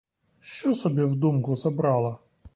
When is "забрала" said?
1.55-2.17